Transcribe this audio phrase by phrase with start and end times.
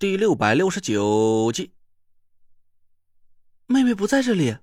[0.00, 1.74] 第六百六十九集，
[3.66, 4.56] 妹妹不在这里。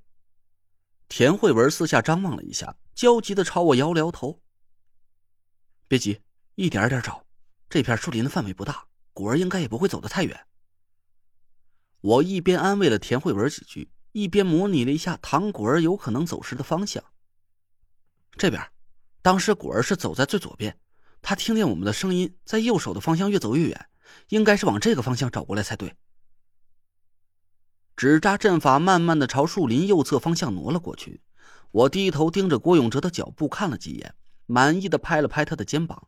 [1.08, 4.42] 田慧文四下张望了一下，焦急的朝我摇了摇头。
[5.88, 6.22] 别急，
[6.56, 7.24] 一点点找。
[7.70, 10.48] 这片树林的范围不大，果儿应该也不会走得太远。
[12.02, 17.04] 我一边安慰了田慧文几句，一边模拟了一下唐果儿有可能走失的方向。
[18.32, 18.72] 这边，
[19.22, 20.80] 当时果儿是走在最左边，
[21.22, 23.90] 他听见我们的声音，在右手的方向越走越远。
[24.30, 25.96] 应该是往这个方向找过来才对。
[27.96, 31.22] 纸扎阵法慢慢的朝树林右侧方向挪了过去，
[31.72, 34.14] 我低头盯着郭永哲的脚步看了几眼，
[34.46, 36.08] 满意的拍了拍他的肩膀。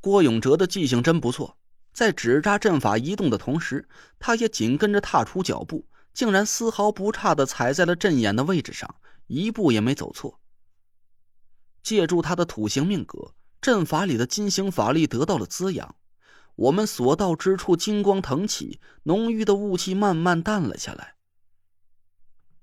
[0.00, 1.58] 郭永哲的记性真不错，
[1.92, 3.88] 在纸扎阵法移动的同时，
[4.20, 8.94] 他也紧跟着踏出脚步，竟然丝毫不差的踩在了阵眼的位置上，
[9.26, 10.38] 一步也没走错。
[11.82, 15.96] 借助他的土行命格，阵法里的金星法力得到了滋养。
[16.58, 21.14] 我们所到之处，金光腾起，浓郁的雾气慢慢淡了下来。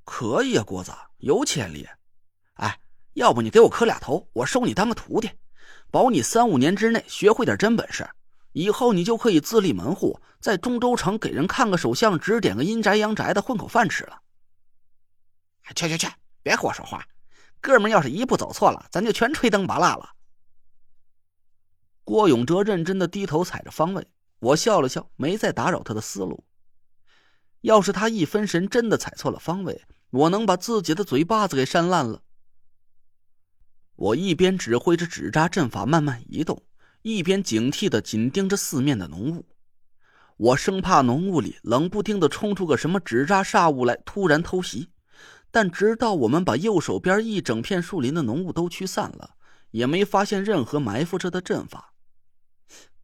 [0.04, 1.88] 可以啊，郭子有潜力。
[2.56, 2.78] 哎，
[3.14, 5.32] 要不你给我磕俩头，我收你当个徒弟，
[5.92, 8.06] 保你三五年之内学会点真本事，
[8.52, 14.20] 以后你就可以自立门户，在中州城给人看个手相，指点个阴宅阳宅的，混口饭吃了。
[15.74, 16.06] 去去去，
[16.44, 17.08] 别和我说话，
[17.62, 20.10] 哥们要是一步走错了，咱就全吹灯拔蜡了。
[22.06, 24.08] 郭永哲认真的低头踩着方位，
[24.40, 26.46] 我笑了笑，没再打扰他的思路。
[27.62, 32.22] 要是他一分神真的踩错了方位，我能把自己的嘴巴子给扇烂了。
[33.96, 36.62] 我一边指挥着纸扎阵法慢慢移动，
[37.02, 39.44] 一边警惕的紧盯着四面的浓雾。
[40.38, 44.90] 我生怕浓雾里冷不丁的冲出个什么纸扎煞物来突然偷袭。
[45.50, 49.36] 但直到我们把右手边一整片树林的浓雾都驱散了，
[49.72, 51.95] 也没发现任何埋伏着的阵法。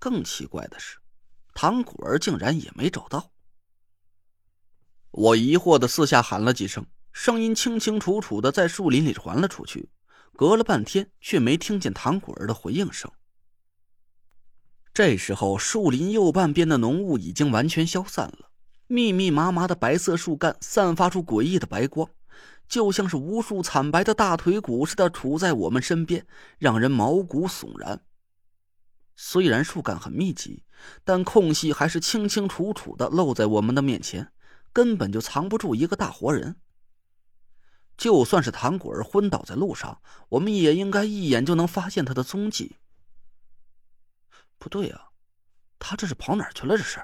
[0.02, 0.98] 更奇怪的是，
[1.54, 3.30] 唐果儿竟然也没找到。
[5.12, 9.90] 我疑惑的四下喊了几声，声音清清楚楚的在树林里传了出去，
[10.36, 13.12] 隔了半天却没听见唐果儿的回应声。
[14.92, 18.50] 这时候，树林右半边的浓雾已经完全消散了，
[18.88, 22.10] 密密麻麻的白色树干散发出诡异的白光，
[22.68, 26.26] 就像是无数惨白的大腿骨似的杵在我们身边，
[26.58, 28.02] 让人毛骨悚然。
[29.16, 30.64] 虽然树干很密集，
[31.04, 34.32] 但空隙还是清清楚楚的露在我们的面前，
[34.74, 36.60] 根本就藏不住一个大活人。
[37.98, 42.78] 就算是唐果儿昏倒在路上，我们也应该一眼就能发现他的踪迹。
[44.58, 45.10] 不对啊，
[45.78, 46.78] 他这是跑哪儿去了？
[46.78, 47.04] 这是。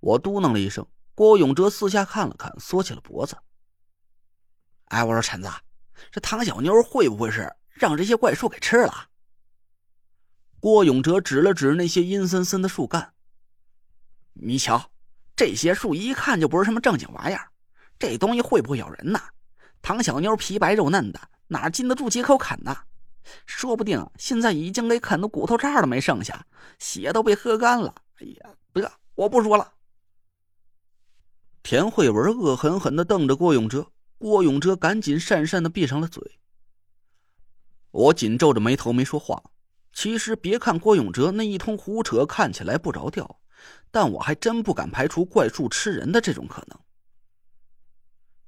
[0.00, 0.86] 我嘟囔了一声。
[1.14, 3.36] 郭永哲四下看了看，缩起了脖子。
[4.84, 5.50] 哎，我说陈子，
[6.12, 9.08] 这唐小妞会不会是让这些怪树给吃了？
[10.60, 13.12] 郭永哲指了指那些阴森森的树干，
[14.32, 14.90] 你瞧，
[15.36, 17.48] 这些树一看就不是什么正经玩意儿，
[17.96, 19.20] 这东西会不会咬人呢？
[19.80, 22.76] 唐小妞皮白肉嫩的，哪经得住几口啃呢？
[23.46, 26.44] 说不定现在已经给啃的骨头渣都没剩下，
[26.80, 27.94] 血都被喝干了。
[28.20, 29.74] 哎呀，得，我不说了。
[31.62, 36.40] 田慧文恶狠狠的瞪着郭永哲，郭永哲赶紧讪讪的闭上了嘴。
[37.92, 39.40] 我紧皱着眉头没说话。
[39.92, 43.40] 其实，别看郭永哲那一通胡扯看起来不着调，
[43.90, 46.78] 但我还真不敢排除怪树吃人的这种可能。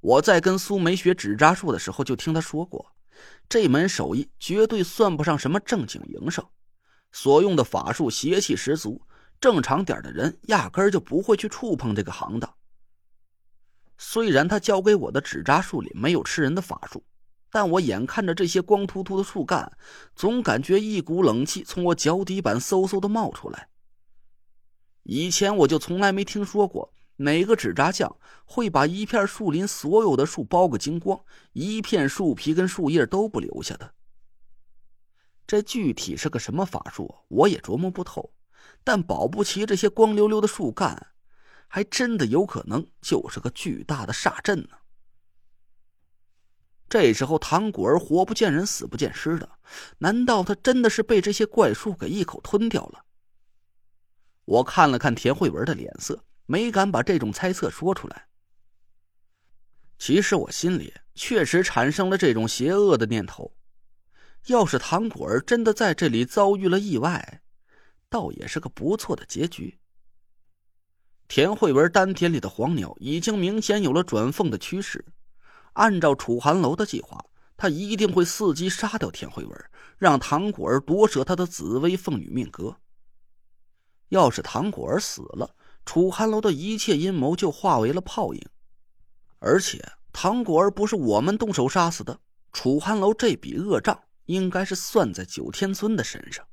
[0.01, 2.95] 我在跟苏梅学纸扎术的时候，就听他说过，
[3.49, 6.47] 这门手艺绝对算不上什么正经营生，
[7.13, 9.03] 所用的法术邪气十足，
[9.41, 12.55] 正常点的人压根儿就不会去触碰这个行当。
[13.99, 17.05] 虽然他教给我的纸扎术里没有吃人的法术。
[17.51, 19.77] 但我眼看着这些光秃秃的树干，
[20.15, 23.69] 总感觉一股冷气从我脚底板嗖嗖的冒出来。
[25.03, 31.19] 以前我就从来没听说过哪个纸扎匠会把一片树林所有的树剥个精光，
[31.53, 33.95] 一片树皮跟树叶都不留下的。
[35.47, 38.33] 这具体是个什么法术，我也琢磨不透。
[38.85, 41.09] 但保不齐这些光溜溜的树干，
[41.67, 44.80] 还真的有可能就是个巨大的煞阵呢。
[46.91, 49.49] 这时候，唐果儿活不见人，死不见尸的，
[49.99, 53.05] 难道他真的是被这些怪树给一口吞掉了？
[54.45, 58.27] 我看了看田慧文的脸色，没敢把这种猜测说出来。
[60.01, 63.55] 其实我心里确实产生了这种邪恶的念头：
[64.47, 67.41] 要是唐果儿真的在这里遭遇了意外，
[68.09, 69.79] 倒也是个不错的结局。
[71.29, 75.05] 田慧文丹田里的黄鸟已经明显有了转凤的趋势。
[75.75, 77.25] 按照楚寒楼的计划，
[77.57, 79.65] 他一定会伺机杀掉田慧文，
[79.99, 82.77] 让唐果儿夺舍他的紫薇凤女命格。
[84.09, 88.45] 要是唐果儿死了，楚寒楼的一切阴谋就化为了泡影。
[89.39, 92.19] 而且唐果儿不是我们动手杀死的，
[92.53, 96.45] 楚寒楼这笔恶账应该是算在九天尊的身上。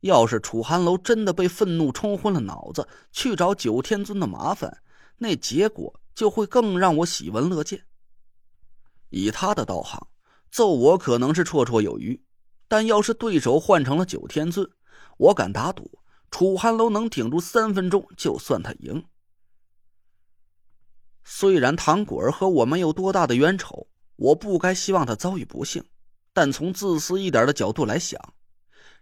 [0.00, 4.82] 要是楚寒楼真的被愤怒冲昏了脑子，去找九天尊的麻烦，
[5.18, 7.86] 那结果就会更让我喜闻乐见。
[9.10, 10.08] 以他的道行，
[10.50, 12.22] 揍我可能是绰绰有余，
[12.68, 14.68] 但要是对手换成了九天尊，
[15.16, 19.04] 我敢打赌，楚寒楼能顶住三分钟，就算他赢。
[21.24, 25.84] 虽然唐果儿和我没有多大的冤仇，我不该希望他遭遇不幸，
[26.32, 28.20] 但从自私一点的角度来想。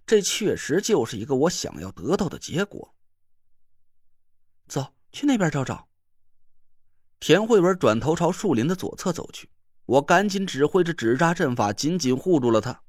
[0.06, 2.94] 这确实就是一个我想要得到的结果。
[4.68, 5.88] 走去那边找找。
[7.26, 9.48] 田慧文转头朝树林的左侧走去，
[9.86, 12.82] 我赶紧指挥着纸扎阵法，紧紧护住了他。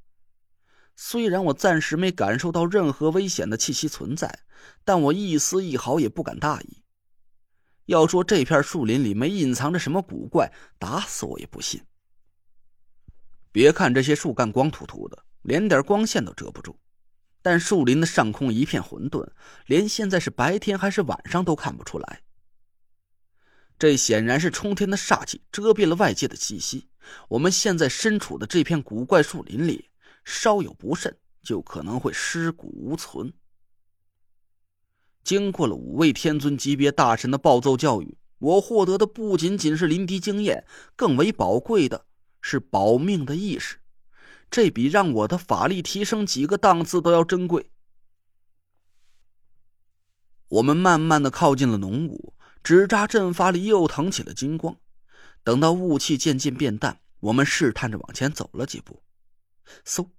[0.97, 4.41] 虽然我暂时没感受到任何危险的气息存在，
[4.83, 6.83] 但我一丝一毫也不敢大意。
[7.85, 11.81] 要说这片树林里没隐藏着什么古怪，打死我也不信。
[13.53, 16.77] 别看这些树干光秃秃的，连点光线都遮不住。
[17.41, 19.25] 但树林的上空一片混沌，
[19.67, 22.19] 连现在是白天还是晚上都看不出来。
[23.77, 26.87] 这显然是冲天的煞气遮蔽了外界的气息。
[27.27, 29.89] 我们现在身处的这片古怪树林里，
[30.23, 33.33] 稍有不慎就可能会尸骨无存。
[35.23, 42.05] 经过了五位天尊级别大神的暴揍教育，我获得的不仅仅是临敌经验，更为宝贵的
[42.41, 43.77] 是保命的意识。
[44.51, 47.71] 这比让我的法力提升几个档次都要珍贵。
[50.47, 52.34] 我们慢慢的靠近了浓雾，
[52.65, 54.75] 纸扎阵法里又腾起了金光。
[55.43, 59.03] 等到雾气渐渐变淡，我们试探着往前走了几步，
[59.85, 60.09] 嗖！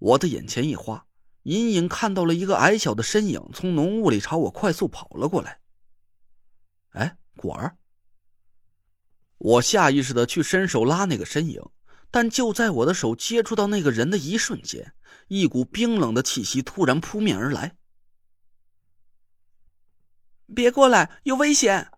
[0.00, 1.06] 我的眼前一花，
[1.44, 5.60] 隐隐看到了一个矮小的身影从浓雾里朝我快速跑了过来。
[6.90, 7.76] 哎，果儿！
[9.38, 11.62] 我下意识的去伸手拉那个身影。
[12.10, 14.94] 但就在我的手接触到那个人的一瞬间，
[15.28, 17.76] 一股冰冷的气息突然扑面而来。
[20.54, 21.90] 别过来，有危险！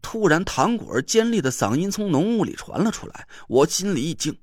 [0.00, 4.38] 突然，唐果儿尖利的嗓音从浓雾里传了出来，我心里一惊，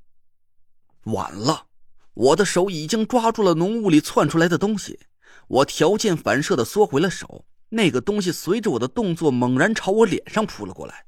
[1.04, 1.68] 晚了！
[2.14, 5.00] 我的手已经抓住了浓雾里窜出来的东西，
[5.48, 11.06] 我条件反射的缩回了手，那个东西随着我的动作猛然朝我脸上扑了过来。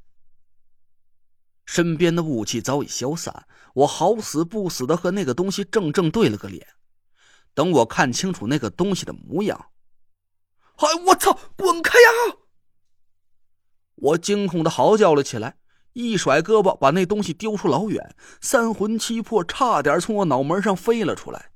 [1.66, 6.66] 身边的雾气早已消散，我好死不死的和那个东西正正对了个脸。
[7.54, 9.71] 等我看清楚那个东西的模样，
[10.82, 11.38] 哎，我操！
[11.56, 12.38] 滚开呀！
[13.96, 15.58] 我惊恐的嚎叫了起来，
[15.94, 21.51] 一甩胳膊把那东西丢出老远，三魂七魄差点从我脑门上飞了出来。